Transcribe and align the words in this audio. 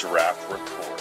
Draft 0.00 0.50
Report. 0.50 1.00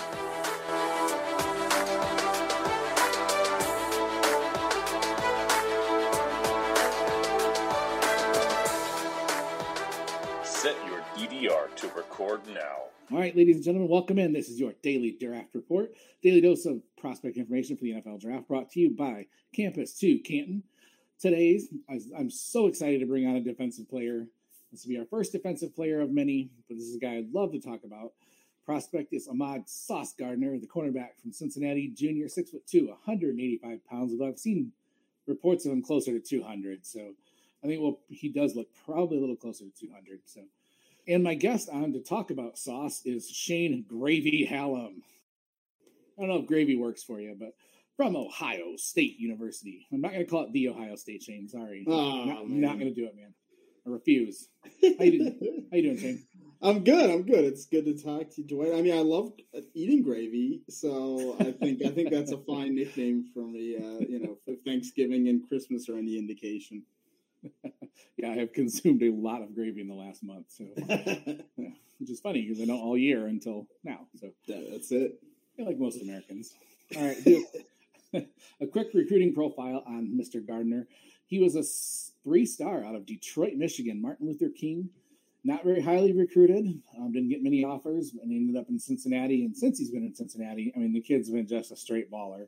Set 10.43 10.75
your 10.85 10.99
DDR 11.15 11.73
to 11.77 11.87
record 11.95 12.41
now. 12.53 12.59
All 13.09 13.17
right, 13.17 13.33
ladies 13.33 13.55
and 13.55 13.63
gentlemen, 13.63 13.89
welcome 13.89 14.19
in. 14.19 14.33
This 14.33 14.49
is 14.49 14.59
your 14.59 14.73
daily 14.83 15.15
draft 15.17 15.55
report, 15.55 15.93
daily 16.21 16.41
dose 16.41 16.65
of 16.65 16.81
prospect 16.97 17.37
information 17.37 17.77
for 17.77 17.85
the 17.85 17.93
NFL 17.93 18.19
draft, 18.19 18.49
brought 18.49 18.69
to 18.71 18.81
you 18.81 18.89
by 18.89 19.27
Campus 19.55 19.97
2 19.97 20.19
Canton. 20.25 20.61
Today's, 21.21 21.69
I'm 21.89 22.29
so 22.29 22.67
excited 22.67 22.99
to 22.99 23.05
bring 23.05 23.25
on 23.25 23.37
a 23.37 23.41
defensive 23.41 23.89
player. 23.89 24.27
This 24.73 24.83
will 24.83 24.89
be 24.89 24.99
our 24.99 25.05
first 25.05 25.31
defensive 25.31 25.73
player 25.73 26.01
of 26.01 26.11
many, 26.11 26.49
but 26.67 26.75
this 26.75 26.85
is 26.85 26.97
a 26.97 26.99
guy 26.99 27.15
I'd 27.15 27.31
love 27.33 27.53
to 27.53 27.61
talk 27.61 27.85
about. 27.85 28.11
Prospect 28.69 29.13
is 29.13 29.27
Ahmad 29.27 29.67
Sauce 29.67 30.13
Gardner, 30.13 30.55
the 30.59 30.67
cornerback 30.67 31.19
from 31.19 31.31
Cincinnati, 31.33 31.87
junior, 31.87 32.29
six 32.29 32.51
foot 32.51 32.67
two, 32.67 32.85
185 32.89 33.83
pounds. 33.83 34.11
Although 34.11 34.27
I've 34.27 34.37
seen 34.37 34.73
reports 35.25 35.65
of 35.65 35.71
him 35.71 35.81
closer 35.81 36.11
to 36.11 36.19
200, 36.19 36.85
so 36.85 37.15
I 37.63 37.67
think 37.67 37.81
well 37.81 37.97
he 38.09 38.29
does 38.29 38.55
look 38.55 38.67
probably 38.85 39.17
a 39.17 39.21
little 39.21 39.35
closer 39.35 39.65
to 39.65 39.71
200. 39.87 40.19
So 40.25 40.41
and 41.07 41.23
my 41.23 41.33
guest 41.33 41.67
on 41.73 41.93
to 41.93 41.99
talk 41.99 42.29
about 42.29 42.59
sauce 42.59 43.01
is 43.05 43.27
Shane 43.27 43.85
Gravy 43.89 44.45
Hallam. 44.45 45.01
I 46.15 46.21
don't 46.21 46.29
know 46.29 46.37
if 46.37 46.45
gravy 46.45 46.75
works 46.75 47.01
for 47.01 47.19
you, 47.19 47.35
but 47.39 47.55
from 47.97 48.15
Ohio 48.15 48.75
State 48.75 49.17
University. 49.17 49.87
I'm 49.91 50.01
not 50.01 50.11
going 50.11 50.23
to 50.23 50.29
call 50.29 50.43
it 50.43 50.53
the 50.53 50.69
Ohio 50.69 50.95
State 50.95 51.23
Shane. 51.23 51.49
Sorry, 51.49 51.85
oh, 51.87 52.25
not, 52.25 52.47
not 52.47 52.73
going 52.77 52.93
to 52.93 53.01
do 53.01 53.07
it, 53.07 53.15
man. 53.15 53.33
I 53.87 53.89
refuse. 53.89 54.47
How 54.63 55.05
you 55.05 55.17
doing? 55.17 55.67
How 55.71 55.77
you 55.77 55.81
doing, 55.81 55.97
Shane? 55.97 56.23
I'm 56.61 56.83
good. 56.83 57.09
I'm 57.09 57.23
good. 57.23 57.45
It's 57.45 57.65
good 57.65 57.85
to 57.85 57.93
talk 57.93 58.31
to 58.31 58.41
you, 58.41 58.47
Dwight. 58.47 58.77
I 58.77 58.81
mean, 58.81 58.97
I 58.97 59.01
love 59.01 59.31
eating 59.73 60.03
gravy, 60.03 60.61
so 60.67 61.37
I 61.39 61.53
think 61.53 61.81
I 61.85 61.89
think 61.89 62.09
that's 62.11 62.33
a 62.33 62.37
fine 62.37 62.75
nickname 62.75 63.25
for 63.33 63.47
me. 63.47 63.77
Uh, 63.77 64.05
you 64.05 64.19
know, 64.19 64.37
for 64.43 64.55
Thanksgiving 64.65 65.29
and 65.29 65.47
Christmas 65.47 65.87
are 65.87 65.97
any 65.97 66.17
indication. 66.17 66.83
yeah, 68.17 68.31
I 68.31 68.35
have 68.35 68.51
consumed 68.51 69.01
a 69.03 69.11
lot 69.11 69.41
of 69.41 69.55
gravy 69.55 69.79
in 69.79 69.87
the 69.87 69.93
last 69.93 70.21
month, 70.21 70.47
so 70.49 70.65
yeah, 70.75 71.13
which 71.99 72.09
is 72.09 72.19
funny 72.19 72.41
because 72.41 72.61
I 72.61 72.65
know 72.65 72.77
all 72.77 72.97
year 72.97 73.27
until 73.27 73.65
now. 73.85 74.07
So 74.19 74.31
yeah, 74.45 74.59
that's 74.69 74.91
it. 74.91 75.17
Yeah, 75.57 75.65
like 75.65 75.79
most 75.79 76.01
Americans. 76.01 76.55
All 76.97 77.05
right, 77.05 77.25
a 78.61 78.67
quick 78.67 78.89
recruiting 78.93 79.33
profile 79.33 79.81
on 79.87 80.19
Mr. 80.19 80.45
Gardner. 80.45 80.87
He 81.27 81.39
was 81.39 81.55
a 81.55 81.63
three 82.23 82.45
star 82.45 82.83
out 82.83 82.95
of 82.95 83.05
Detroit, 83.05 83.53
Michigan. 83.55 84.01
Martin 84.01 84.27
Luther 84.27 84.49
King, 84.49 84.89
not 85.49 85.63
very 85.63 85.81
highly 85.81 86.13
recruited. 86.13 86.79
Um, 86.97 87.11
didn't 87.11 87.29
get 87.29 87.41
many 87.41 87.63
offers, 87.63 88.13
and 88.21 88.31
ended 88.31 88.55
up 88.55 88.69
in 88.69 88.79
Cincinnati. 88.79 89.43
And 89.43 89.57
since 89.57 89.79
he's 89.79 89.89
been 89.89 90.05
in 90.05 90.13
Cincinnati, 90.13 90.71
I 90.75 90.79
mean, 90.79 90.93
the 90.93 91.01
kid's 91.01 91.29
been 91.29 91.47
just 91.47 91.71
a 91.71 91.75
straight 91.75 92.11
baller. 92.11 92.47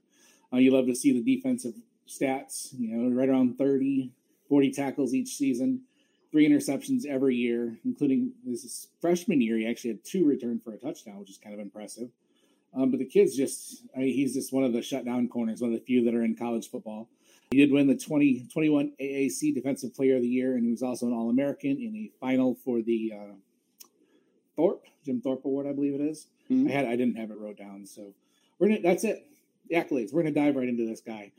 Uh, 0.54 0.58
you 0.58 0.72
love 0.72 0.86
to 0.86 0.96
see 0.96 1.12
the 1.12 1.36
defensive 1.36 1.74
stats. 2.08 2.70
You 2.78 2.96
know, 2.96 3.16
right 3.16 3.28
around 3.28 3.58
30, 3.58 4.12
40 4.48 4.72
tackles 4.72 5.16
each 5.16 5.36
season, 5.36 5.82
three 6.32 6.48
interceptions 6.48 7.08
every 7.08 7.36
year, 7.36 7.80
including 7.84 8.34
his 8.46 8.88
freshman 9.02 9.42
year. 9.42 9.58
He 9.58 9.68
actually 9.68 9.92
had 9.92 10.06
two 10.06 10.24
return 10.24 10.60
for 10.64 10.74
a 10.74 10.78
touchdown, 10.78 11.18
which 11.18 11.32
is 11.32 11.38
kind 11.38 11.56
of 11.56 11.60
impressive. 11.60 12.10
Um, 12.76 12.92
but 12.92 13.00
the 13.00 13.06
kid's 13.06 13.36
just, 13.36 13.84
I 13.96 14.00
mean, 14.00 14.14
he's 14.14 14.36
just 14.36 14.54
one 14.54 14.64
of 14.64 14.74
the 14.74 14.82
shutdown 14.82 15.28
corners, 15.28 15.60
one 15.60 15.74
of 15.74 15.80
the 15.80 15.84
few 15.84 16.06
that 16.06 16.14
are 16.14 16.24
in 16.24 16.36
college 16.36 16.70
football. 16.70 17.10
He 17.52 17.58
did 17.58 17.72
win 17.72 17.88
the 17.88 17.96
2021 17.96 18.94
AAC 19.00 19.54
Defensive 19.54 19.94
Player 19.94 20.16
of 20.16 20.22
the 20.22 20.28
Year, 20.28 20.56
and 20.56 20.64
he 20.64 20.72
was 20.72 20.82
also 20.82 21.08
an 21.08 21.14
All 21.14 21.30
American 21.30 21.72
in 21.72 21.96
a 21.96 22.12
final 22.20 22.56
for 22.56 22.82
the 22.82 23.14
uh, 23.14 23.34
Thorpe, 24.56 24.86
Jim 25.06 25.20
Thorpe 25.20 25.44
Award, 25.44 25.68
I 25.68 25.74
believe 25.74 25.94
it 25.94 26.02
is. 26.02 26.28
Mm-hmm. 26.50 26.70
I 26.70 26.72
had, 26.72 26.86
I 26.86 26.96
didn't 26.96 27.18
have 27.18 27.30
it 27.30 27.38
wrote 27.38 27.58
down. 27.58 27.86
So 27.86 28.14
we're 28.58 28.70
gonna, 28.70 28.82
that's 28.82 29.04
it. 29.04 29.28
The 29.70 29.76
accolades. 29.76 30.14
We're 30.14 30.24
going 30.24 30.34
to 30.34 30.40
dive 30.40 30.56
right 30.56 30.68
into 30.68 30.88
this 30.88 31.02
guy. 31.02 31.32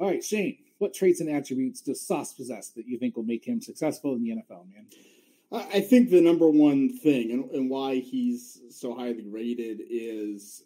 All 0.00 0.08
right, 0.08 0.22
Shane, 0.22 0.58
what 0.78 0.94
traits 0.94 1.20
and 1.20 1.30
attributes 1.30 1.80
does 1.80 2.04
Sauce 2.04 2.32
possess 2.32 2.70
that 2.70 2.88
you 2.88 2.98
think 2.98 3.16
will 3.16 3.22
make 3.22 3.44
him 3.44 3.60
successful 3.60 4.14
in 4.14 4.24
the 4.24 4.30
NFL, 4.30 4.66
man? 4.72 4.86
I 5.52 5.80
think 5.80 6.10
the 6.10 6.22
number 6.22 6.48
one 6.48 6.98
thing 6.98 7.30
and, 7.30 7.50
and 7.50 7.70
why 7.70 7.96
he's 7.96 8.62
so 8.70 8.94
highly 8.94 9.26
rated 9.28 9.82
is 9.88 10.64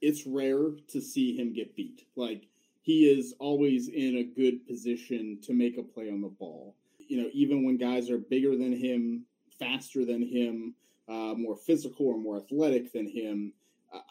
it's 0.00 0.26
rare 0.26 0.70
to 0.92 1.00
see 1.00 1.36
him 1.36 1.52
get 1.52 1.74
beat. 1.74 2.06
Like 2.14 2.46
he 2.80 3.04
is 3.06 3.34
always 3.38 3.88
in 3.88 4.16
a 4.16 4.24
good 4.24 4.66
position 4.66 5.38
to 5.42 5.52
make 5.52 5.78
a 5.78 5.82
play 5.82 6.10
on 6.10 6.20
the 6.20 6.28
ball. 6.28 6.74
You 6.98 7.22
know, 7.22 7.28
even 7.32 7.64
when 7.64 7.76
guys 7.76 8.10
are 8.10 8.18
bigger 8.18 8.56
than 8.56 8.72
him, 8.72 9.24
faster 9.58 10.04
than 10.04 10.22
him, 10.22 10.74
uh, 11.08 11.34
more 11.34 11.56
physical 11.56 12.06
or 12.06 12.18
more 12.18 12.36
athletic 12.36 12.92
than 12.92 13.08
him, 13.08 13.52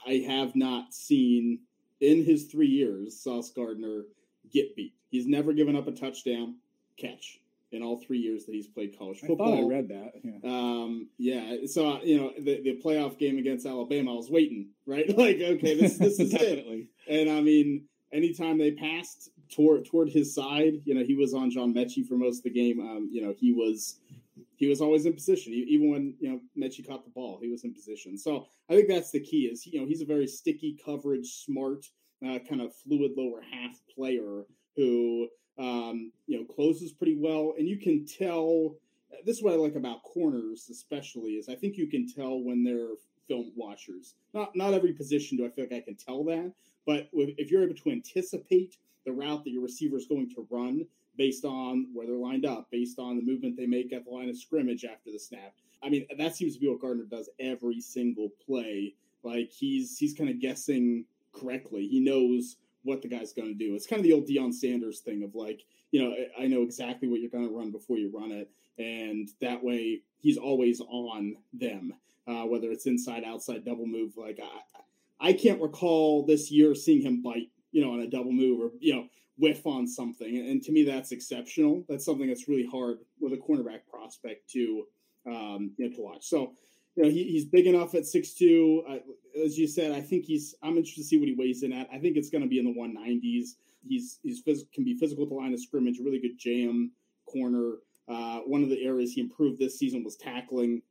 I 0.06 0.26
have 0.28 0.56
not 0.56 0.94
seen 0.94 1.60
in 2.02 2.24
his 2.24 2.46
three 2.46 2.68
years 2.68 3.20
Sauce 3.20 3.52
Gardner 3.52 4.06
get 4.52 4.76
beat. 4.76 4.94
He's 5.10 5.28
never 5.28 5.54
given 5.54 5.76
up 5.76 5.88
a 5.88 5.92
touchdown 5.92 6.56
catch 6.98 7.40
in 7.72 7.84
all 7.84 7.98
three 8.00 8.18
years 8.18 8.46
that 8.46 8.54
he's 8.54 8.68
played 8.68 8.98
college 8.98 9.20
football. 9.20 9.54
I 9.54 9.58
thought 9.58 9.66
I 9.66 9.68
read 9.68 9.88
that. 9.90 10.12
Yeah. 10.24 10.50
Um, 10.50 11.10
yeah. 11.18 11.56
So 11.66 12.02
you 12.04 12.18
know 12.18 12.34
the, 12.38 12.62
the 12.62 12.82
playoff 12.84 13.18
game 13.18 13.38
against 13.38 13.66
Alabama, 13.66 14.14
I 14.14 14.16
was 14.16 14.30
waiting, 14.30 14.70
right? 14.86 15.08
like, 15.18 15.38
okay, 15.38 15.80
this 15.80 15.98
this 15.98 16.20
is 16.20 16.34
it. 16.34 16.66
And 17.10 17.30
I 17.30 17.40
mean, 17.40 17.86
anytime 18.18 18.58
they 18.58 18.72
passed 18.72 19.30
toward 19.50 19.86
toward 19.86 20.10
his 20.10 20.34
side, 20.34 20.82
you 20.84 20.94
know, 20.94 21.04
he 21.04 21.16
was 21.16 21.34
on 21.34 21.52
John 21.52 21.74
Metchie 21.74 22.06
for 22.06 22.16
most 22.18 22.40
of 22.40 22.44
the 22.44 22.50
game. 22.50 22.80
Um, 22.82 23.10
you 23.12 23.22
know, 23.22 23.34
he 23.38 23.54
was 23.54 24.00
he 24.58 24.68
was 24.68 24.82
always 24.82 25.06
in 25.06 25.14
position. 25.14 25.54
Even 25.54 25.90
when 25.92 26.16
you 26.20 26.30
know 26.30 26.42
Metchie 26.58 26.86
caught 26.86 27.06
the 27.06 27.12
ball, 27.12 27.40
he 27.42 27.48
was 27.48 27.64
in 27.64 27.74
position. 27.74 28.18
So 28.18 28.48
I 28.70 28.74
think 28.74 28.90
that's 28.90 29.12
the 29.12 29.20
key. 29.20 29.46
Is 29.46 29.66
you 29.66 29.80
know 29.80 29.88
he's 29.88 30.02
a 30.02 30.06
very 30.06 30.28
sticky 30.28 30.78
coverage, 30.84 31.28
smart, 31.46 31.86
uh, 32.26 32.40
kind 32.40 32.62
of 32.62 32.76
fluid 32.76 33.12
lower 33.16 33.42
half 33.42 33.80
player 33.94 34.44
who 34.76 35.28
um, 35.58 36.12
you 36.26 36.40
know 36.40 36.46
closes 36.46 36.92
pretty 36.92 37.16
well, 37.18 37.54
and 37.58 37.68
you 37.68 37.78
can 37.78 38.06
tell. 38.06 38.76
This 39.26 39.38
is 39.38 39.44
what 39.44 39.54
I 39.54 39.56
like 39.56 39.76
about 39.76 40.04
corners, 40.04 40.68
especially, 40.70 41.32
is 41.34 41.48
I 41.48 41.56
think 41.56 41.78
you 41.78 41.88
can 41.88 42.12
tell 42.12 42.44
when 42.44 42.62
they're 42.62 42.90
film 43.28 43.52
watchers. 43.56 44.16
Not 44.34 44.56
not 44.56 44.74
every 44.74 44.94
position 44.94 45.38
do 45.38 45.46
I 45.46 45.50
feel 45.50 45.66
like 45.66 45.74
I 45.74 45.82
can 45.82 45.96
tell 45.96 46.24
that, 46.26 46.52
but 46.88 47.10
if 47.14 47.52
you're 47.52 47.64
able 47.64 47.76
to 47.76 47.92
anticipate 47.92 48.78
the 49.06 49.12
route 49.12 49.44
that 49.44 49.52
your 49.52 49.62
receiver 49.62 49.98
is 49.98 50.08
going 50.08 50.30
to 50.30 50.48
run 50.50 50.88
based 51.18 51.44
on 51.44 51.88
where 51.94 52.08
they're 52.08 52.16
lined 52.16 52.46
up, 52.46 52.70
based 52.72 52.98
on 52.98 53.18
the 53.18 53.22
movement 53.22 53.58
they 53.58 53.66
make 53.68 53.92
at 53.92 54.06
the 54.06 54.10
line 54.10 54.30
of 54.30 54.38
scrimmage 54.38 54.86
after 54.86 55.12
the 55.12 55.20
snap, 55.20 55.54
I 55.84 55.90
mean 55.90 56.08
that 56.18 56.36
seems 56.36 56.56
to 56.56 56.60
be 56.60 56.68
what 56.68 56.80
Gardner 56.80 57.04
does 57.04 57.30
every 57.40 57.82
single 57.82 58.30
play. 58.44 58.96
Like 59.22 59.52
he's 59.52 59.98
he's 59.98 60.14
kind 60.14 60.30
of 60.30 60.40
guessing 60.40 61.06
correctly. 61.34 61.88
He 61.88 62.00
knows 62.00 62.56
what 62.84 63.02
the 63.02 63.10
guy's 63.10 63.34
going 63.34 63.50
to 63.50 63.54
do. 63.54 63.76
It's 63.76 63.86
kind 63.86 64.00
of 64.00 64.04
the 64.04 64.14
old 64.14 64.28
Deion 64.28 64.54
Sanders 64.54 65.00
thing 65.00 65.24
of 65.24 65.36
like, 65.36 65.66
you 65.92 66.02
know, 66.02 66.16
I 66.40 66.48
know 66.48 66.62
exactly 66.64 67.10
what 67.10 67.20
you're 67.20 67.30
going 67.30 67.48
to 67.48 67.54
run 67.54 67.70
before 67.70 67.98
you 67.98 68.10
run 68.16 68.32
it, 68.32 68.50
and 68.78 69.28
that 69.42 69.62
way 69.62 70.02
he's 70.20 70.38
always 70.38 70.80
on 70.80 71.36
them. 71.54 71.94
Uh, 72.28 72.44
whether 72.44 72.72
it's 72.72 72.88
inside, 72.88 73.24
outside, 73.24 73.64
double 73.64 73.86
move. 73.86 74.18
Like 74.18 74.38
I, 74.44 74.60
I 75.20 75.34
can't 75.34 75.62
recall 75.62 76.26
this 76.26 76.52
year 76.52 76.76
seeing 76.76 77.02
him 77.02 77.22
bite, 77.22 77.50
you 77.72 77.84
know, 77.84 77.94
on 77.94 78.02
a 78.02 78.08
double 78.08 78.32
move 78.32 78.62
or 78.62 78.72
you 78.80 78.96
know 78.96 79.06
whiff 79.38 79.66
on 79.66 79.88
something. 79.88 80.38
And 80.38 80.62
to 80.64 80.72
me, 80.72 80.84
that's 80.84 81.12
exceptional. 81.12 81.84
That's 81.88 82.06
something 82.06 82.28
that's 82.28 82.48
really 82.48 82.66
hard 82.66 83.00
with 83.20 83.34
a 83.34 83.38
cornerback 83.38 83.82
prospect 83.90 84.50
to 84.52 84.88
um, 85.28 85.72
you 85.78 85.90
know, 85.90 85.96
to 85.96 86.02
watch. 86.02 86.26
So 86.26 86.54
you 86.96 87.04
know, 87.04 87.10
he, 87.10 87.26
he's 87.26 87.46
big 87.46 87.68
enough 87.68 87.94
at 87.94 88.06
six 88.06 88.34
two. 88.34 88.84
As 89.44 89.58
you 89.58 89.68
said, 89.68 89.92
I 89.92 90.02
think 90.02 90.26
he's. 90.26 90.56
I'm 90.64 90.78
interested 90.78 91.02
to 91.02 91.08
see 91.08 91.18
what 91.18 91.28
he 91.28 91.36
weighs 91.36 91.64
in 91.64 91.72
at. 91.72 91.88
I 91.94 92.00
think 92.00 92.18
it's 92.18 92.30
going 92.30 92.42
to 92.42 92.48
be 92.50 92.60
in 92.60 92.66
the 92.66 92.74
190s. 92.74 93.56
He's 93.88 94.20
he's 94.24 94.44
phys- 94.44 94.72
can 94.74 94.84
be 94.84 94.98
physical 94.98 95.24
at 95.24 95.30
the 95.30 95.36
line 95.36 95.54
of 95.54 95.60
scrimmage. 95.60 96.00
Really 96.00 96.20
good 96.20 96.40
jam 96.40 96.92
corner. 97.28 97.76
Uh, 98.08 98.40
one 98.40 98.64
of 98.64 98.70
the 98.70 98.84
areas 98.84 99.14
he 99.14 99.22
improved 99.22 99.60
this 99.60 99.78
season 99.78 100.04
was 100.04 100.16
tackling, 100.16 100.82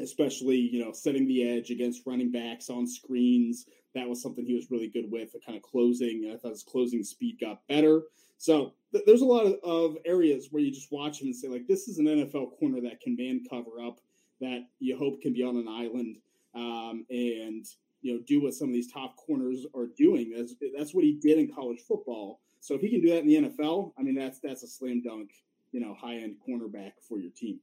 especially 0.00 0.56
you 0.56 0.84
know 0.84 0.92
setting 0.92 1.26
the 1.26 1.48
edge 1.48 1.70
against 1.70 2.06
running 2.06 2.30
backs 2.30 2.70
on 2.70 2.86
screens. 2.86 3.66
That 3.94 4.08
was 4.08 4.20
something 4.20 4.44
he 4.44 4.54
was 4.54 4.70
really 4.70 4.88
good 4.88 5.10
with. 5.10 5.32
The 5.32 5.38
kind 5.38 5.56
of 5.56 5.62
closing. 5.62 6.30
I 6.32 6.36
thought 6.36 6.50
his 6.50 6.64
closing 6.64 7.04
speed 7.04 7.38
got 7.40 7.66
better. 7.68 8.02
So 8.38 8.74
th- 8.92 9.04
there's 9.06 9.22
a 9.22 9.26
lot 9.26 9.46
of, 9.46 9.54
of 9.62 9.96
areas 10.04 10.48
where 10.50 10.62
you 10.62 10.72
just 10.72 10.90
watch 10.90 11.20
him 11.20 11.28
and 11.28 11.36
say 11.36 11.48
like, 11.48 11.66
this 11.66 11.88
is 11.88 11.98
an 11.98 12.06
NFL 12.06 12.58
corner 12.58 12.80
that 12.80 13.00
can 13.00 13.16
man 13.16 13.42
cover 13.48 13.80
up 13.80 14.00
that 14.40 14.66
you 14.80 14.96
hope 14.98 15.22
can 15.22 15.32
be 15.32 15.42
on 15.42 15.56
an 15.56 15.68
island 15.68 16.18
um, 16.54 17.06
and 17.10 17.66
you 18.02 18.14
know 18.14 18.20
do 18.26 18.42
what 18.42 18.54
some 18.54 18.68
of 18.68 18.74
these 18.74 18.92
top 18.92 19.16
corners 19.16 19.66
are 19.74 19.86
doing. 19.96 20.32
That's, 20.36 20.54
that's 20.76 20.94
what 20.94 21.04
he 21.04 21.12
did 21.14 21.38
in 21.38 21.52
college 21.52 21.80
football. 21.80 22.40
So 22.60 22.74
if 22.74 22.80
he 22.80 22.88
can 22.88 23.00
do 23.00 23.10
that 23.10 23.20
in 23.20 23.26
the 23.26 23.48
NFL, 23.48 23.92
I 23.98 24.02
mean 24.02 24.14
that's 24.14 24.40
that's 24.40 24.62
a 24.62 24.68
slam 24.68 25.02
dunk, 25.02 25.30
you 25.72 25.80
know, 25.80 25.94
high 25.94 26.16
end 26.16 26.36
cornerback 26.46 26.92
for 27.06 27.18
your 27.18 27.30
team. 27.30 27.60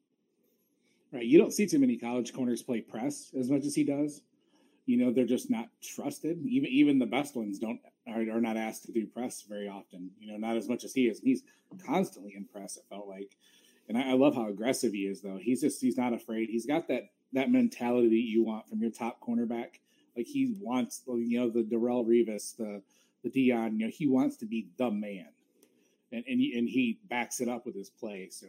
Right. 1.12 1.26
You 1.26 1.38
don't 1.38 1.52
see 1.52 1.68
too 1.68 1.80
many 1.80 1.98
college 1.98 2.34
corners 2.34 2.62
play 2.62 2.82
press 2.82 3.32
as 3.38 3.50
much 3.50 3.66
as 3.66 3.76
he 3.76 3.84
does. 3.84 4.22
You 4.86 4.98
know, 4.98 5.12
they're 5.12 5.26
just 5.26 5.50
not 5.50 5.70
trusted. 5.82 6.40
Even 6.46 6.70
even 6.70 7.00
the 7.00 7.06
best 7.06 7.36
ones 7.36 7.60
don't 7.60 7.80
are, 8.08 8.22
are 8.22 8.42
not 8.42 8.58
asked 8.58 8.86
to 8.86 8.92
do 8.92 9.06
press 9.06 9.44
very 9.48 9.68
often. 9.68 10.12
You 10.20 10.32
know, 10.32 10.38
not 10.38 10.58
as 10.58 10.68
much 10.70 10.84
as 10.84 10.94
he 10.94 11.08
is. 11.08 11.20
He's 11.20 11.44
constantly 11.86 12.34
in 12.36 12.46
press. 12.46 12.78
It 12.78 12.84
felt 12.90 13.08
like 13.08 13.36
and 13.88 13.98
I, 13.98 14.12
I, 14.12 14.14
love 14.14 14.36
how 14.36 14.48
aggressive 14.48 14.94
he 14.94 15.02
is. 15.02 15.22
Though 15.22 15.38
he's 15.38 15.62
just 15.62 15.82
he's 15.82 15.98
not 15.98 16.14
afraid. 16.14 16.50
He's 16.50 16.66
got 16.66 16.88
that 16.88 17.10
that 17.34 17.52
mentality 17.52 18.10
that 18.10 18.16
you 18.16 18.44
want 18.44 18.68
from 18.68 18.80
your 18.80 18.92
top 18.92 19.20
cornerback 19.22 19.80
Like 20.16 20.28
he 20.28 20.56
wants, 20.60 21.02
you 21.08 21.40
know, 21.40 21.50
the 21.50 21.64
Darrelle 21.64 22.06
Revis, 22.06 22.56
the 22.56 22.82
the 23.24 23.30
Deion, 23.30 23.74
you 23.74 23.86
know, 23.86 23.92
he 23.94 24.08
wants 24.08 24.38
to 24.38 24.46
be 24.46 24.70
the 24.78 24.90
man, 24.90 25.28
and 26.12 26.24
and 26.28 26.40
he, 26.40 26.58
and 26.58 26.68
he 26.68 27.00
backs 27.10 27.40
it 27.42 27.50
up 27.50 27.66
with 27.66 27.76
his 27.76 27.90
play. 27.90 28.30
So, 28.32 28.48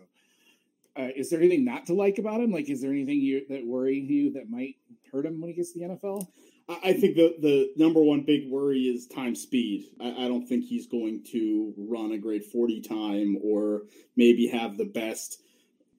uh, 0.98 1.08
is 1.16 1.30
there 1.30 1.40
anything 1.40 1.64
not 1.64 1.86
to 1.86 1.94
like 1.94 2.18
about 2.18 2.40
him? 2.40 2.50
Like, 2.50 2.68
is 2.68 2.82
there 2.82 2.90
anything 2.90 3.20
you, 3.20 3.46
that 3.48 3.66
worry 3.66 3.98
you 3.98 4.32
that 4.32 4.50
might 4.50 4.76
hurt 5.10 5.26
him 5.26 5.40
when 5.40 5.50
he 5.50 5.56
gets 5.56 5.72
to 5.72 5.78
the 5.78 5.84
NFL? 5.86 6.28
I 6.68 6.92
think 6.92 7.16
the 7.16 7.36
the 7.40 7.72
number 7.76 8.00
one 8.00 8.22
big 8.22 8.48
worry 8.48 8.82
is 8.82 9.06
time 9.06 9.34
speed. 9.34 9.90
I, 10.00 10.24
I, 10.24 10.28
don't 10.28 10.46
think 10.46 10.64
he's 10.64 10.86
going 10.86 11.24
to 11.32 11.74
run 11.76 12.12
a 12.12 12.18
great 12.18 12.44
forty 12.44 12.80
time 12.80 13.36
or 13.42 13.82
maybe 14.16 14.46
have 14.46 14.78
the 14.78 14.84
best 14.84 15.42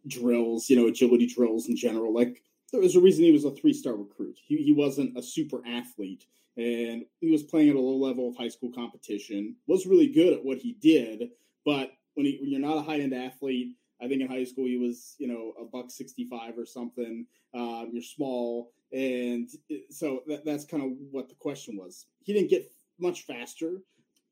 drills, 0.08 0.70
you 0.70 0.76
know, 0.76 0.88
agility 0.88 1.28
drills 1.28 1.68
in 1.68 1.76
general. 1.76 2.14
Like 2.14 2.42
there 2.72 2.82
was 2.82 2.96
a 2.96 3.02
reason 3.02 3.24
he 3.24 3.32
was 3.32 3.46
a 3.46 3.52
three 3.52 3.74
star 3.74 3.96
recruit. 3.96 4.40
He 4.46 4.58
he 4.58 4.74
wasn't 4.74 5.18
a 5.18 5.22
super 5.22 5.62
athlete, 5.68 6.26
and 6.56 7.04
he 7.20 7.30
was 7.30 7.44
playing 7.44 7.70
at 7.70 7.76
a 7.76 7.80
low 7.80 7.98
level 7.98 8.30
of 8.30 8.38
high 8.38 8.50
school 8.50 8.72
competition. 8.72 9.58
Was 9.68 9.86
really 9.86 10.08
good 10.08 10.34
at 10.34 10.46
what 10.46 10.60
he 10.60 10.74
did, 10.74 11.30
but 11.66 11.92
when, 12.16 12.26
he, 12.26 12.38
when 12.40 12.50
you're 12.50 12.60
not 12.62 12.78
a 12.78 12.82
high 12.82 13.00
end 13.00 13.14
athlete, 13.14 13.76
I 14.04 14.08
think 14.08 14.22
in 14.22 14.28
high 14.28 14.44
school 14.44 14.66
he 14.66 14.78
was 14.78 15.16
you 15.18 15.28
know 15.28 15.54
a 15.60 15.66
buck 15.66 15.92
sixty 15.92 16.28
five 16.30 16.58
or 16.58 16.66
something. 16.66 17.26
Um, 17.54 17.90
you're 17.94 18.02
small, 18.02 18.72
and 18.92 19.50
so 19.90 20.24
that, 20.28 20.44
that's 20.46 20.66
kind 20.66 20.84
of 20.84 20.92
what 21.12 21.30
the 21.30 21.36
question 21.36 21.78
was. 21.78 22.08
He 22.24 22.34
didn't 22.34 22.50
get 22.50 22.72
much 23.00 23.24
faster, 23.24 23.82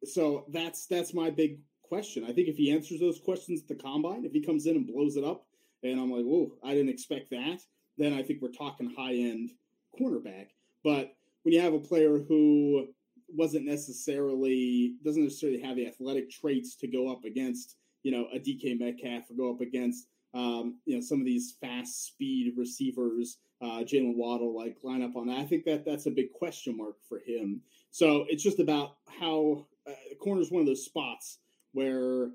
so 0.03 0.45
that's 0.49 0.87
that's 0.87 1.13
my 1.13 1.29
big 1.29 1.59
question. 1.83 2.23
I 2.23 2.31
think 2.31 2.47
if 2.47 2.57
he 2.57 2.71
answers 2.71 2.99
those 2.99 3.19
questions 3.19 3.61
at 3.61 3.67
the 3.67 3.75
combine, 3.75 4.25
if 4.25 4.31
he 4.31 4.41
comes 4.41 4.65
in 4.65 4.75
and 4.75 4.87
blows 4.87 5.17
it 5.17 5.23
up, 5.23 5.45
and 5.83 5.99
I'm 5.99 6.11
like, 6.11 6.23
whoa, 6.23 6.53
I 6.63 6.73
didn't 6.73 6.89
expect 6.89 7.29
that, 7.31 7.59
then 7.97 8.13
I 8.13 8.23
think 8.23 8.41
we're 8.41 8.49
talking 8.49 8.93
high 8.97 9.13
end 9.13 9.51
cornerback. 9.99 10.47
But 10.83 11.15
when 11.43 11.53
you 11.53 11.61
have 11.61 11.73
a 11.73 11.79
player 11.79 12.19
who 12.19 12.87
wasn't 13.27 13.65
necessarily 13.65 14.95
doesn't 15.03 15.23
necessarily 15.23 15.61
have 15.61 15.75
the 15.75 15.87
athletic 15.87 16.29
traits 16.29 16.75
to 16.75 16.87
go 16.87 17.11
up 17.11 17.23
against, 17.23 17.75
you 18.03 18.11
know, 18.11 18.27
a 18.33 18.39
DK 18.39 18.79
Metcalf 18.79 19.29
or 19.29 19.35
go 19.35 19.53
up 19.53 19.61
against 19.61 20.07
um, 20.33 20.79
you 20.85 20.95
know 20.95 21.01
some 21.01 21.19
of 21.19 21.25
these 21.25 21.55
fast 21.61 22.07
speed 22.07 22.53
receivers, 22.57 23.37
uh, 23.61 23.83
Jaylen 23.83 24.15
Waddle, 24.15 24.55
like 24.55 24.77
line 24.83 25.01
up 25.01 25.15
on 25.15 25.27
that. 25.27 25.39
I 25.39 25.45
think 25.45 25.65
that 25.65 25.85
that's 25.85 26.05
a 26.05 26.11
big 26.11 26.31
question 26.31 26.77
mark 26.77 26.95
for 27.07 27.19
him. 27.19 27.61
So 27.91 28.25
it's 28.29 28.43
just 28.43 28.59
about 28.59 28.95
how 29.19 29.67
uh, 29.87 30.15
corner 30.19 30.41
is 30.41 30.51
one 30.51 30.61
of 30.61 30.67
those 30.67 30.85
spots 30.85 31.39
where 31.73 32.29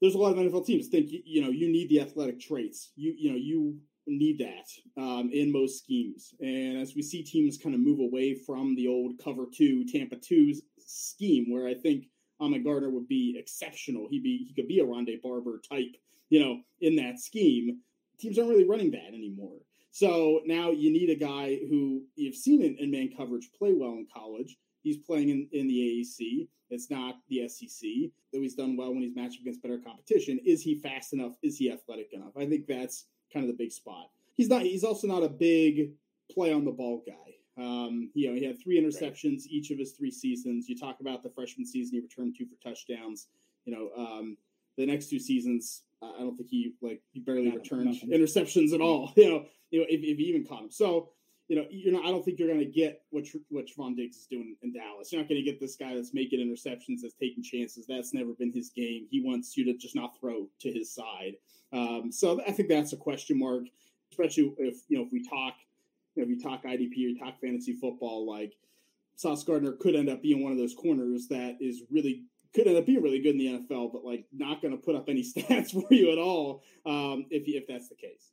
there's 0.00 0.14
a 0.14 0.18
lot 0.18 0.32
of 0.32 0.38
NFL 0.38 0.66
teams 0.66 0.88
think 0.88 1.10
you 1.10 1.42
know 1.42 1.50
you 1.50 1.68
need 1.68 1.88
the 1.88 2.00
athletic 2.00 2.40
traits. 2.40 2.92
You 2.96 3.14
you 3.16 3.30
know 3.30 3.36
you 3.36 3.78
need 4.06 4.38
that 4.38 5.02
um, 5.02 5.30
in 5.32 5.50
most 5.50 5.82
schemes. 5.82 6.32
And 6.40 6.78
as 6.78 6.94
we 6.94 7.02
see 7.02 7.24
teams 7.24 7.58
kind 7.58 7.74
of 7.74 7.80
move 7.80 7.98
away 7.98 8.34
from 8.34 8.76
the 8.76 8.86
old 8.86 9.18
cover 9.22 9.46
two 9.52 9.84
Tampa 9.84 10.16
two 10.16 10.54
scheme, 10.78 11.50
where 11.50 11.66
I 11.66 11.74
think 11.74 12.06
Ahmad 12.40 12.64
Gardner 12.64 12.90
would 12.90 13.08
be 13.08 13.36
exceptional. 13.38 14.08
He'd 14.10 14.22
be 14.22 14.44
he 14.46 14.54
could 14.54 14.68
be 14.68 14.80
a 14.80 14.84
Rondé 14.84 15.20
Barber 15.22 15.60
type, 15.68 15.96
you 16.28 16.40
know, 16.40 16.60
in 16.80 16.96
that 16.96 17.20
scheme. 17.20 17.80
Teams 18.18 18.38
aren't 18.38 18.50
really 18.50 18.68
running 18.68 18.90
that 18.92 19.08
anymore. 19.08 19.58
So 19.90 20.40
now 20.44 20.70
you 20.70 20.92
need 20.92 21.10
a 21.10 21.14
guy 21.14 21.58
who 21.70 22.02
you've 22.16 22.34
seen 22.34 22.62
in, 22.62 22.76
in 22.76 22.90
man 22.90 23.10
coverage 23.16 23.50
play 23.58 23.72
well 23.72 23.92
in 23.92 24.06
college. 24.14 24.58
He's 24.82 24.98
playing 24.98 25.30
in, 25.30 25.48
in 25.52 25.66
the 25.66 26.04
AAC. 26.04 26.48
It's 26.68 26.90
not 26.90 27.16
the 27.28 27.48
SEC. 27.48 27.88
Though 28.32 28.40
he's 28.40 28.54
done 28.54 28.76
well 28.76 28.92
when 28.92 29.02
he's 29.02 29.16
matched 29.16 29.40
against 29.40 29.62
better 29.62 29.78
competition. 29.78 30.38
Is 30.44 30.62
he 30.62 30.74
fast 30.74 31.12
enough? 31.12 31.32
Is 31.42 31.56
he 31.56 31.70
athletic 31.70 32.12
enough? 32.12 32.36
I 32.36 32.46
think 32.46 32.66
that's 32.66 33.06
kind 33.32 33.44
of 33.44 33.48
the 33.48 33.56
big 33.56 33.72
spot. 33.72 34.10
He's 34.36 34.48
not. 34.48 34.62
He's 34.62 34.84
also 34.84 35.06
not 35.06 35.22
a 35.22 35.28
big 35.28 35.92
play 36.30 36.52
on 36.52 36.64
the 36.64 36.72
ball 36.72 37.02
guy. 37.06 37.35
Um, 37.58 38.10
you 38.14 38.28
know, 38.28 38.34
he 38.34 38.44
had 38.44 38.60
three 38.62 38.80
interceptions 38.80 39.40
right. 39.40 39.50
each 39.50 39.70
of 39.70 39.78
his 39.78 39.92
three 39.92 40.10
seasons. 40.10 40.68
You 40.68 40.76
talk 40.76 41.00
about 41.00 41.22
the 41.22 41.30
freshman 41.30 41.66
season, 41.66 41.94
he 41.94 42.00
returned 42.00 42.36
two 42.36 42.46
for 42.46 42.56
touchdowns. 42.62 43.28
You 43.64 43.74
know, 43.74 43.90
um, 43.96 44.36
the 44.76 44.86
next 44.86 45.08
two 45.08 45.18
seasons, 45.18 45.82
I 46.02 46.18
don't 46.18 46.36
think 46.36 46.50
he 46.50 46.74
like 46.82 47.02
he 47.12 47.20
barely 47.20 47.46
not, 47.46 47.56
returned 47.56 47.86
nothing. 47.86 48.10
interceptions 48.10 48.72
at 48.74 48.80
all. 48.80 49.12
You 49.16 49.30
know, 49.30 49.44
you 49.70 49.80
know 49.80 49.86
if, 49.88 50.02
if 50.02 50.18
he 50.18 50.24
even 50.24 50.44
caught 50.44 50.60
them. 50.60 50.70
So 50.70 51.10
you 51.48 51.54
know, 51.54 51.64
you're 51.70 51.92
not. 51.92 52.04
I 52.04 52.10
don't 52.10 52.24
think 52.24 52.38
you're 52.38 52.48
going 52.48 52.60
to 52.60 52.66
get 52.66 53.02
what 53.10 53.24
what 53.50 53.66
Trevon 53.66 53.96
Diggs 53.96 54.16
is 54.16 54.26
doing 54.26 54.56
in 54.62 54.72
Dallas. 54.72 55.12
You're 55.12 55.20
not 55.20 55.28
going 55.28 55.42
to 55.42 55.48
get 55.48 55.60
this 55.60 55.76
guy 55.76 55.94
that's 55.94 56.12
making 56.12 56.40
interceptions, 56.40 57.02
that's 57.02 57.14
taking 57.14 57.42
chances. 57.42 57.86
That's 57.86 58.12
never 58.12 58.32
been 58.32 58.52
his 58.52 58.70
game. 58.70 59.06
He 59.10 59.22
wants 59.22 59.56
you 59.56 59.64
to 59.66 59.74
just 59.74 59.94
not 59.94 60.18
throw 60.18 60.48
to 60.60 60.72
his 60.72 60.92
side. 60.92 61.34
Um, 61.72 62.10
so 62.10 62.40
I 62.46 62.50
think 62.50 62.68
that's 62.68 62.92
a 62.92 62.96
question 62.96 63.38
mark, 63.38 63.64
especially 64.10 64.54
if 64.58 64.78
you 64.88 64.98
know 64.98 65.04
if 65.04 65.12
we 65.12 65.22
talk, 65.22 65.54
you 66.16 66.24
know, 66.24 66.30
if 66.30 66.36
you 66.36 66.42
talk 66.42 66.64
IDP 66.64 67.14
or 67.14 67.18
talk 67.18 67.40
fantasy 67.40 67.74
football, 67.74 68.26
like 68.28 68.54
Sauce 69.16 69.44
Gardner 69.44 69.72
could 69.72 69.94
end 69.94 70.08
up 70.08 70.22
being 70.22 70.42
one 70.42 70.52
of 70.52 70.58
those 70.58 70.74
corners 70.74 71.28
that 71.28 71.58
is 71.60 71.82
really 71.90 72.24
could 72.54 72.66
end 72.66 72.78
up 72.78 72.86
being 72.86 73.02
really 73.02 73.20
good 73.20 73.34
in 73.34 73.38
the 73.38 73.74
NFL, 73.74 73.92
but 73.92 74.04
like 74.04 74.24
not 74.32 74.62
going 74.62 74.72
to 74.72 74.82
put 74.82 74.96
up 74.96 75.08
any 75.08 75.22
stats 75.36 75.72
for 75.72 75.86
you 75.92 76.10
at 76.10 76.18
all 76.18 76.62
um, 76.84 77.26
if 77.30 77.44
if 77.46 77.66
that's 77.66 77.88
the 77.88 77.94
case. 77.94 78.32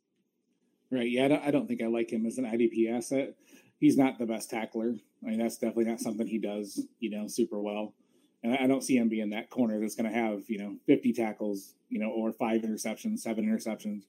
Right. 0.90 1.10
Yeah, 1.10 1.24
I 1.24 1.28
don't, 1.28 1.42
I 1.44 1.50
don't 1.50 1.66
think 1.66 1.82
I 1.82 1.86
like 1.86 2.10
him 2.10 2.26
as 2.26 2.38
an 2.38 2.44
IDP 2.44 2.92
asset. 2.92 3.34
He's 3.80 3.96
not 3.96 4.18
the 4.18 4.26
best 4.26 4.50
tackler. 4.50 4.94
I 5.24 5.30
mean, 5.30 5.38
that's 5.38 5.56
definitely 5.56 5.86
not 5.86 6.00
something 6.00 6.26
he 6.26 6.38
does, 6.38 6.86
you 7.00 7.10
know, 7.10 7.26
super 7.26 7.60
well. 7.60 7.94
And 8.42 8.54
I 8.54 8.66
don't 8.66 8.84
see 8.84 8.96
him 8.96 9.08
being 9.08 9.30
that 9.30 9.50
corner 9.50 9.80
that's 9.80 9.94
going 9.94 10.10
to 10.10 10.16
have, 10.16 10.42
you 10.48 10.58
know, 10.58 10.76
50 10.86 11.12
tackles, 11.14 11.74
you 11.88 11.98
know, 11.98 12.10
or 12.10 12.30
five 12.30 12.60
interceptions, 12.62 13.20
seven 13.20 13.46
interceptions. 13.46 14.02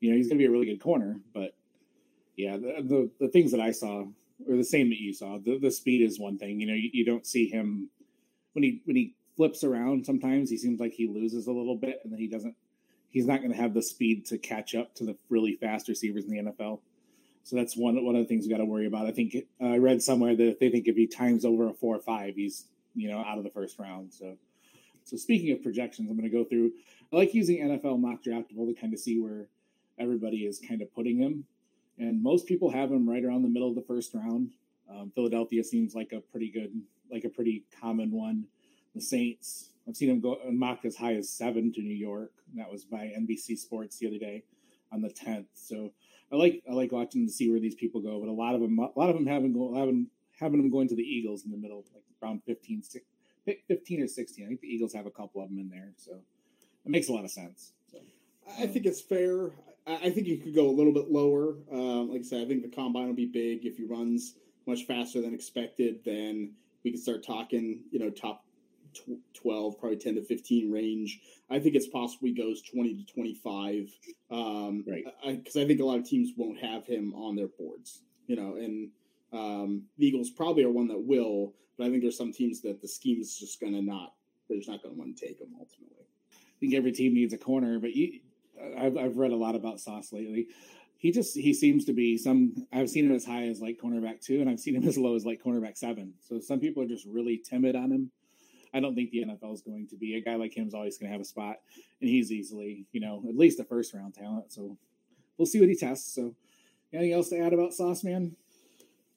You 0.00 0.10
know, 0.10 0.16
he's 0.16 0.28
going 0.28 0.38
to 0.38 0.42
be 0.42 0.46
a 0.46 0.50
really 0.50 0.66
good 0.66 0.80
corner. 0.80 1.20
But 1.34 1.54
yeah, 2.36 2.56
the, 2.56 2.82
the, 2.82 3.10
the 3.20 3.28
things 3.28 3.50
that 3.52 3.60
I 3.60 3.70
saw 3.70 4.02
are 4.48 4.56
the 4.56 4.64
same 4.64 4.90
that 4.90 5.00
you 5.00 5.12
saw. 5.12 5.38
The, 5.38 5.58
the 5.58 5.70
speed 5.70 6.02
is 6.02 6.18
one 6.18 6.38
thing. 6.38 6.60
You 6.60 6.66
know, 6.66 6.74
you, 6.74 6.90
you 6.92 7.04
don't 7.04 7.26
see 7.26 7.48
him 7.48 7.90
when 8.52 8.64
he 8.64 8.82
when 8.84 8.96
he 8.96 9.14
flips 9.36 9.64
around. 9.64 10.06
Sometimes 10.06 10.50
he 10.50 10.56
seems 10.56 10.80
like 10.80 10.92
he 10.92 11.06
loses 11.06 11.46
a 11.46 11.52
little 11.52 11.76
bit, 11.76 12.00
and 12.02 12.12
then 12.12 12.20
he 12.20 12.28
doesn't 12.28 12.54
he's 13.10 13.26
not 13.26 13.38
going 13.38 13.52
to 13.52 13.56
have 13.56 13.74
the 13.74 13.82
speed 13.82 14.26
to 14.26 14.36
catch 14.38 14.74
up 14.74 14.94
to 14.96 15.04
the 15.04 15.16
really 15.30 15.54
fast 15.54 15.88
receivers 15.88 16.24
in 16.24 16.30
the 16.30 16.52
NFL. 16.52 16.80
So 17.44 17.56
that's 17.56 17.76
one 17.76 18.02
one 18.04 18.16
of 18.16 18.22
the 18.22 18.28
things 18.28 18.44
we 18.44 18.50
got 18.50 18.58
to 18.58 18.64
worry 18.64 18.86
about. 18.86 19.06
I 19.06 19.12
think 19.12 19.36
uh, 19.60 19.66
I 19.66 19.78
read 19.78 20.02
somewhere 20.02 20.34
that 20.34 20.58
they 20.60 20.70
think 20.70 20.88
if 20.88 20.96
he 20.96 21.06
times 21.06 21.44
over 21.44 21.68
a 21.68 21.72
four 21.72 21.94
or 21.96 22.00
five, 22.00 22.34
he's 22.34 22.66
you 22.94 23.10
know 23.10 23.18
out 23.18 23.38
of 23.38 23.44
the 23.44 23.50
first 23.50 23.78
round. 23.78 24.12
So 24.12 24.36
so 25.04 25.16
speaking 25.16 25.52
of 25.52 25.62
projections, 25.62 26.10
I'm 26.10 26.16
going 26.16 26.30
to 26.30 26.36
go 26.36 26.44
through. 26.44 26.72
I 27.12 27.16
like 27.16 27.34
using 27.34 27.58
NFL 27.58 28.00
mock 28.00 28.22
draftable 28.22 28.66
to 28.66 28.74
kind 28.78 28.92
of 28.92 28.98
see 28.98 29.20
where 29.20 29.46
everybody 29.98 30.38
is 30.38 30.60
kind 30.66 30.82
of 30.82 30.92
putting 30.94 31.18
him, 31.18 31.44
and 31.98 32.22
most 32.22 32.46
people 32.46 32.70
have 32.70 32.90
him 32.90 33.08
right 33.08 33.24
around 33.24 33.42
the 33.42 33.48
middle 33.48 33.68
of 33.68 33.74
the 33.74 33.82
first 33.82 34.14
round. 34.14 34.52
Um, 34.90 35.12
Philadelphia 35.14 35.64
seems 35.64 35.94
like 35.94 36.12
a 36.12 36.20
pretty 36.20 36.50
good, 36.50 36.72
like 37.10 37.24
a 37.24 37.28
pretty 37.28 37.64
common 37.80 38.10
one. 38.10 38.46
The 38.94 39.00
Saints 39.00 39.70
I've 39.88 39.96
seen 39.96 40.10
him 40.10 40.20
go 40.20 40.38
mocked 40.50 40.84
as 40.84 40.96
high 40.96 41.14
as 41.14 41.28
seven 41.28 41.72
to 41.74 41.80
New 41.80 41.94
York. 41.94 42.32
that 42.54 42.70
was 42.70 42.84
by 42.84 43.12
NBC 43.18 43.58
Sports 43.58 43.98
the 43.98 44.06
other 44.06 44.18
day 44.18 44.44
on 44.92 45.02
the 45.02 45.10
tenth. 45.10 45.48
So 45.54 45.92
I 46.32 46.36
like 46.36 46.62
I 46.68 46.72
like 46.72 46.92
watching 46.92 47.26
to 47.26 47.32
see 47.32 47.50
where 47.50 47.60
these 47.60 47.74
people 47.74 48.00
go. 48.00 48.18
But 48.20 48.28
a 48.28 48.32
lot 48.32 48.54
of 48.54 48.60
them, 48.60 48.78
a 48.78 48.98
lot 48.98 49.10
of 49.10 49.14
them 49.14 49.26
haven't 49.26 49.52
go 49.52 49.74
having 49.74 50.08
having 50.38 50.60
them 50.60 50.70
going 50.70 50.88
to 50.88 50.96
the 50.96 51.02
Eagles 51.02 51.44
in 51.44 51.50
the 51.50 51.58
middle, 51.58 51.84
like 51.94 52.02
around 52.22 52.42
15, 52.46 52.82
15 53.68 54.02
or 54.02 54.06
sixteen. 54.08 54.46
I 54.46 54.48
think 54.48 54.60
the 54.60 54.68
Eagles 54.68 54.94
have 54.94 55.06
a 55.06 55.10
couple 55.10 55.42
of 55.42 55.48
them 55.48 55.58
in 55.58 55.68
there, 55.68 55.92
so 55.96 56.12
it 56.12 56.90
makes 56.90 57.08
a 57.08 57.12
lot 57.12 57.24
of 57.24 57.30
sense. 57.30 57.72
So, 57.90 57.98
I 58.58 58.66
think 58.66 58.86
it's 58.86 59.00
fair. 59.00 59.50
I 59.86 60.10
think 60.10 60.26
you 60.26 60.38
could 60.38 60.54
go 60.54 60.68
a 60.68 60.72
little 60.72 60.92
bit 60.92 61.10
lower. 61.10 61.56
Um, 61.70 62.10
like 62.10 62.20
I 62.20 62.24
said, 62.24 62.42
I 62.42 62.46
think 62.46 62.62
the 62.62 62.74
combine 62.74 63.06
will 63.06 63.14
be 63.14 63.26
big. 63.26 63.66
If 63.66 63.76
he 63.76 63.84
runs 63.84 64.36
much 64.66 64.84
faster 64.84 65.20
than 65.20 65.34
expected, 65.34 66.00
then 66.04 66.52
we 66.84 66.92
can 66.92 67.00
start 67.00 67.24
talking, 67.24 67.82
you 67.90 67.98
know, 67.98 68.08
top 68.08 68.44
12, 69.34 69.78
probably 69.78 69.98
10 69.98 70.14
to 70.14 70.22
15 70.22 70.70
range. 70.70 71.20
I 71.50 71.58
think 71.58 71.74
it's 71.74 71.86
possible 71.86 72.28
he 72.28 72.32
goes 72.32 72.62
20 72.62 72.94
to 72.94 73.12
25. 73.12 73.90
Um, 74.30 74.84
right. 74.86 75.04
Because 75.26 75.56
I, 75.56 75.62
I, 75.62 75.66
think 75.66 75.80
a 75.80 75.84
lot 75.84 75.98
of 75.98 76.08
teams 76.08 76.32
won't 76.36 76.58
have 76.60 76.86
him 76.86 77.12
on 77.14 77.36
their 77.36 77.48
boards, 77.48 78.02
you 78.26 78.36
know, 78.36 78.56
and 78.56 78.90
um, 79.32 79.82
the 79.98 80.06
Eagles 80.06 80.30
probably 80.30 80.64
are 80.64 80.70
one 80.70 80.88
that 80.88 81.00
will, 81.00 81.52
but 81.76 81.86
I 81.86 81.90
think 81.90 82.02
there's 82.02 82.16
some 82.16 82.32
teams 82.32 82.60
that 82.62 82.80
the 82.80 82.88
scheme 82.88 83.20
is 83.20 83.36
just 83.36 83.60
going 83.60 83.74
to 83.74 83.82
not, 83.82 84.14
they're 84.48 84.58
just 84.58 84.70
not 84.70 84.82
going 84.82 84.94
to 84.94 84.98
want 84.98 85.16
to 85.16 85.26
take 85.26 85.40
him 85.40 85.48
ultimately. 85.58 86.06
I 86.32 86.58
think 86.60 86.74
every 86.74 86.92
team 86.92 87.14
needs 87.14 87.34
a 87.34 87.38
corner, 87.38 87.78
but 87.80 87.94
you, 87.94 88.20
I've, 88.78 88.96
I've 88.96 89.16
read 89.16 89.32
a 89.32 89.36
lot 89.36 89.54
about 89.54 89.80
Sauce 89.80 90.12
lately. 90.12 90.48
He 90.98 91.10
just 91.10 91.36
he 91.36 91.52
seems 91.52 91.84
to 91.86 91.92
be 91.92 92.16
some. 92.16 92.66
I've 92.72 92.88
seen 92.88 93.06
him 93.06 93.14
as 93.14 93.24
high 93.24 93.48
as 93.48 93.60
like 93.60 93.78
cornerback 93.82 94.20
two, 94.20 94.40
and 94.40 94.48
I've 94.48 94.60
seen 94.60 94.76
him 94.76 94.88
as 94.88 94.96
low 94.96 95.14
as 95.16 95.26
like 95.26 95.42
cornerback 95.42 95.76
seven. 95.76 96.14
So 96.20 96.40
some 96.40 96.60
people 96.60 96.82
are 96.82 96.88
just 96.88 97.06
really 97.06 97.36
timid 97.38 97.76
on 97.76 97.90
him 97.90 98.10
I 98.74 98.80
don't 98.80 98.96
think 98.96 99.10
the 99.10 99.24
NFL 99.24 99.54
is 99.54 99.62
going 99.62 99.86
to 99.88 99.96
be 99.96 100.16
a 100.16 100.20
guy 100.20 100.34
like 100.34 100.54
him 100.54 100.66
is 100.66 100.74
always 100.74 100.98
going 100.98 101.08
to 101.08 101.12
have 101.12 101.20
a 101.20 101.24
spot, 101.24 101.58
and 102.00 102.10
he's 102.10 102.32
easily, 102.32 102.86
you 102.90 103.00
know, 103.00 103.22
at 103.28 103.36
least 103.36 103.60
a 103.60 103.64
first 103.64 103.94
round 103.94 104.14
talent. 104.14 104.52
So 104.52 104.76
we'll 105.38 105.46
see 105.46 105.60
what 105.60 105.68
he 105.68 105.76
tests. 105.76 106.12
So, 106.12 106.34
anything 106.92 107.12
else 107.12 107.28
to 107.28 107.38
add 107.38 107.52
about 107.52 107.72
Sauce 107.72 108.02
Man? 108.02 108.34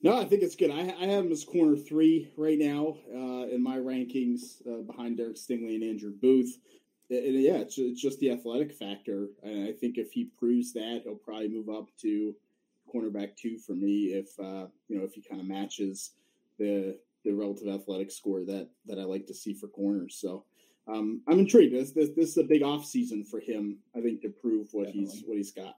No, 0.04 0.16
I 0.16 0.26
think 0.26 0.44
it's 0.44 0.56
good. 0.56 0.70
I, 0.70 0.82
I 0.82 1.08
have 1.08 1.26
him 1.26 1.32
as 1.32 1.44
corner 1.44 1.76
three 1.76 2.32
right 2.38 2.60
now 2.60 2.98
uh, 3.12 3.48
in 3.48 3.64
my 3.64 3.78
rankings 3.78 4.62
uh, 4.68 4.84
behind 4.84 5.18
Derek 5.18 5.38
Stingley 5.38 5.74
and 5.74 5.84
Andrew 5.84 6.12
Booth. 6.12 6.60
And 7.10 7.42
yeah, 7.42 7.58
it's, 7.58 7.78
it's 7.78 8.02
just 8.02 8.20
the 8.20 8.32
athletic 8.32 8.74
factor, 8.74 9.30
and 9.42 9.68
I 9.68 9.72
think 9.72 9.98
if 9.98 10.12
he 10.12 10.26
proves 10.26 10.74
that, 10.74 11.02
he'll 11.06 11.16
probably 11.16 11.48
move 11.48 11.70
up 11.70 11.88
to 12.02 12.36
cornerback 12.94 13.36
two 13.38 13.58
for 13.58 13.74
me 13.74 14.14
if 14.14 14.38
uh, 14.40 14.68
you 14.88 14.98
know 14.98 15.06
if 15.06 15.14
he 15.14 15.22
kind 15.22 15.40
of 15.40 15.48
matches 15.48 16.12
the 16.60 16.98
the 17.24 17.32
relative 17.32 17.68
athletic 17.68 18.12
score 18.12 18.44
that 18.46 18.70
that 18.86 19.00
I 19.00 19.04
like 19.04 19.26
to 19.28 19.34
see 19.34 19.54
for 19.54 19.68
corners. 19.68 20.18
So 20.20 20.44
um, 20.88 21.22
I'm 21.28 21.40
intrigued. 21.40 21.74
This, 21.74 21.92
this 21.92 22.10
this 22.16 22.30
is 22.30 22.38
a 22.38 22.44
big 22.44 22.64
off 22.64 22.86
season 22.86 23.24
for 23.24 23.40
him. 23.40 23.78
I 23.96 24.02
think 24.02 24.22
to 24.22 24.30
prove 24.30 24.70
what 24.72 24.88
Definitely. 24.88 25.12
he's 25.12 25.24
what 25.26 25.38
he's 25.38 25.52
got. 25.52 25.76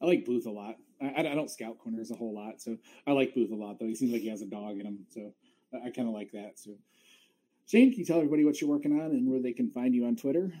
I 0.00 0.06
like 0.06 0.24
Booth 0.24 0.46
a 0.46 0.50
lot. 0.50 0.76
I, 1.00 1.20
I, 1.20 1.34
don't 1.34 1.50
scout 1.50 1.78
corners 1.78 2.10
a 2.10 2.14
whole 2.14 2.34
lot, 2.34 2.60
so 2.60 2.76
I 3.06 3.12
like 3.12 3.34
Booth 3.34 3.50
a 3.50 3.54
lot. 3.54 3.78
Though 3.78 3.86
he 3.86 3.94
seems 3.94 4.12
like 4.12 4.22
he 4.22 4.28
has 4.28 4.42
a 4.42 4.46
dog 4.46 4.78
in 4.78 4.86
him, 4.86 5.06
so 5.10 5.32
I, 5.72 5.88
I 5.88 5.90
kind 5.90 6.08
of 6.08 6.14
like 6.14 6.32
that. 6.32 6.58
So, 6.58 6.72
Shane, 7.72 7.90
can 7.90 8.00
you 8.00 8.04
tell 8.04 8.18
everybody 8.18 8.44
what 8.44 8.60
you're 8.60 8.68
working 8.68 9.00
on 9.00 9.12
and 9.12 9.26
where 9.26 9.40
they 9.40 9.54
can 9.54 9.70
find 9.70 9.94
you 9.94 10.04
on 10.04 10.14
Twitter? 10.14 10.52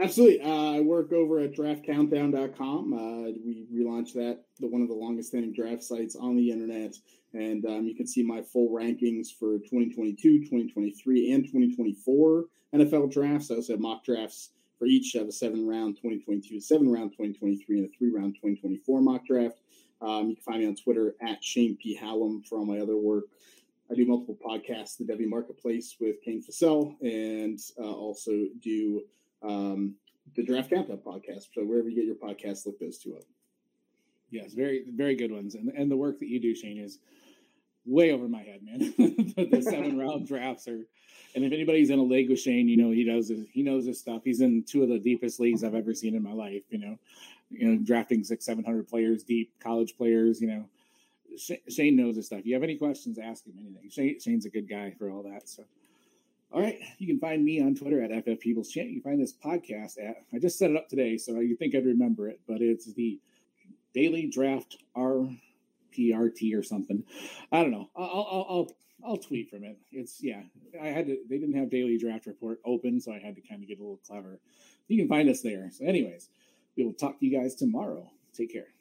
Absolutely. 0.00 0.40
Uh, 0.40 0.78
I 0.78 0.80
work 0.80 1.12
over 1.12 1.38
at 1.40 1.52
draftcountdown.com. 1.52 2.94
Uh, 2.94 3.30
we 3.44 3.66
relaunched 3.70 4.14
that, 4.14 4.40
the 4.58 4.66
one 4.66 4.80
of 4.80 4.88
the 4.88 4.94
longest 4.94 5.28
standing 5.28 5.52
draft 5.52 5.84
sites 5.84 6.16
on 6.16 6.34
the 6.34 6.50
internet. 6.50 6.94
And 7.34 7.66
um, 7.66 7.84
you 7.84 7.94
can 7.94 8.06
see 8.06 8.22
my 8.22 8.40
full 8.40 8.70
rankings 8.70 9.34
for 9.38 9.58
2022, 9.58 10.44
2023, 10.44 11.30
and 11.30 11.44
2024 11.44 12.44
NFL 12.74 13.12
drafts. 13.12 13.50
I 13.50 13.56
also 13.56 13.74
have 13.74 13.80
mock 13.80 14.02
drafts 14.02 14.52
for 14.78 14.86
each. 14.86 15.14
of 15.16 15.28
a 15.28 15.32
seven 15.32 15.66
round 15.68 15.96
2022, 15.96 16.58
seven 16.58 16.90
round 16.90 17.12
2023, 17.12 17.80
and 17.80 17.88
a 17.90 17.98
three 17.98 18.10
round 18.10 18.36
2024 18.36 19.02
mock 19.02 19.26
draft. 19.26 19.60
Um, 20.00 20.30
you 20.30 20.36
can 20.36 20.42
find 20.42 20.60
me 20.60 20.68
on 20.68 20.74
Twitter 20.74 21.16
at 21.20 21.44
Shane 21.44 21.76
P. 21.76 21.94
Hallam 21.94 22.44
for 22.48 22.56
all 22.56 22.64
my 22.64 22.78
other 22.78 22.96
work. 22.96 23.24
I 23.90 23.94
do 23.94 24.06
multiple 24.06 24.38
podcasts, 24.44 24.96
the 24.96 25.04
Devy 25.04 25.28
Marketplace 25.28 25.96
with 26.00 26.22
Kane 26.22 26.42
Fassell, 26.42 26.96
and 27.02 27.58
uh, 27.78 27.92
also 27.92 28.32
do 28.60 29.02
um, 29.42 29.94
the 30.34 30.42
Draft 30.42 30.70
Countdown 30.70 30.98
podcast. 30.98 31.48
So 31.54 31.62
wherever 31.62 31.88
you 31.88 31.96
get 31.96 32.06
your 32.06 32.14
podcasts, 32.14 32.66
look 32.66 32.78
those 32.78 32.98
two 32.98 33.16
up. 33.16 33.24
Yes, 34.30 34.54
very 34.54 34.84
very 34.88 35.14
good 35.14 35.30
ones, 35.30 35.54
and 35.54 35.68
and 35.70 35.90
the 35.90 35.96
work 35.96 36.18
that 36.18 36.28
you 36.28 36.40
do, 36.40 36.54
Shane, 36.54 36.78
is 36.78 36.98
way 37.86 38.12
over 38.12 38.26
my 38.26 38.42
head, 38.42 38.60
man. 38.62 38.78
the, 39.36 39.48
the 39.50 39.62
seven 39.62 39.98
round 39.98 40.26
drafts 40.28 40.66
are, 40.66 40.86
and 41.34 41.44
if 41.44 41.52
anybody's 41.52 41.90
in 41.90 41.98
a 41.98 42.02
league 42.02 42.30
with 42.30 42.40
Shane, 42.40 42.68
you 42.68 42.76
know 42.76 42.90
he 42.90 43.04
knows 43.04 43.28
his, 43.28 43.46
he 43.52 43.62
knows 43.62 43.84
his 43.84 44.00
stuff. 44.00 44.22
He's 44.24 44.40
in 44.40 44.64
two 44.64 44.82
of 44.82 44.88
the 44.88 44.98
deepest 44.98 45.40
leagues 45.40 45.62
I've 45.62 45.74
ever 45.74 45.94
seen 45.94 46.14
in 46.14 46.22
my 46.22 46.32
life. 46.32 46.62
You 46.70 46.78
know, 46.78 46.98
you 47.50 47.68
know, 47.68 47.78
drafting 47.84 48.24
six 48.24 48.44
seven 48.44 48.64
hundred 48.64 48.88
players 48.88 49.22
deep, 49.22 49.52
college 49.60 49.96
players. 49.96 50.40
You 50.40 50.48
know, 50.48 50.64
Shane 51.38 51.96
knows 51.96 52.16
his 52.16 52.26
stuff. 52.26 52.40
If 52.40 52.46
you 52.46 52.54
have 52.54 52.62
any 52.62 52.76
questions, 52.76 53.18
ask 53.18 53.46
him 53.46 53.54
anything. 53.60 53.90
Shane, 53.90 54.20
Shane's 54.20 54.46
a 54.46 54.50
good 54.50 54.68
guy 54.68 54.92
for 54.98 55.10
all 55.10 55.22
that. 55.24 55.48
So. 55.48 55.64
All 56.54 56.60
right. 56.60 56.78
You 56.98 57.08
can 57.08 57.18
find 57.18 57.44
me 57.44 57.60
on 57.60 57.74
Twitter 57.74 58.00
at 58.00 58.12
FF 58.24 58.40
People's 58.40 58.70
Chant. 58.70 58.88
You 58.88 59.00
can 59.00 59.10
find 59.10 59.20
this 59.20 59.34
podcast 59.34 59.98
at, 60.00 60.22
I 60.32 60.38
just 60.38 60.56
set 60.56 60.70
it 60.70 60.76
up 60.76 60.88
today, 60.88 61.16
so 61.16 61.40
you 61.40 61.56
think 61.56 61.74
I'd 61.74 61.84
remember 61.84 62.28
it, 62.28 62.40
but 62.46 62.60
it's 62.60 62.92
the 62.94 63.18
Daily 63.92 64.26
Draft 64.26 64.76
RPRT 64.96 66.56
or 66.56 66.62
something. 66.62 67.02
I 67.50 67.62
don't 67.62 67.72
know. 67.72 67.90
I'll, 67.96 68.06
I'll, 68.06 68.46
I'll, 68.48 68.72
I'll 69.04 69.16
tweet 69.16 69.50
from 69.50 69.64
it. 69.64 69.76
It's, 69.90 70.22
yeah, 70.22 70.42
I 70.80 70.86
had 70.86 71.06
to, 71.06 71.18
they 71.28 71.38
didn't 71.38 71.56
have 71.56 71.70
Daily 71.70 71.98
Draft 71.98 72.26
Report 72.26 72.60
open, 72.64 73.00
so 73.00 73.12
I 73.12 73.18
had 73.18 73.34
to 73.34 73.42
kind 73.42 73.60
of 73.60 73.68
get 73.68 73.78
a 73.78 73.82
little 73.82 74.00
clever. 74.06 74.38
You 74.86 74.96
can 74.96 75.08
find 75.08 75.28
us 75.28 75.40
there. 75.40 75.70
So, 75.72 75.84
anyways, 75.84 76.28
we 76.76 76.84
will 76.84 76.92
talk 76.92 77.18
to 77.18 77.26
you 77.26 77.36
guys 77.36 77.56
tomorrow. 77.56 78.08
Take 78.32 78.52
care. 78.52 78.73